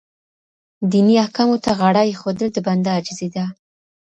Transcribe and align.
دیني 0.91 1.15
احکامو 1.23 1.57
ته 1.63 1.71
غاړه 1.79 2.01
ایښودل 2.05 2.49
د 2.53 2.57
بنده 2.67 2.89
عاجزي 2.95 3.29
ده. 3.35 3.45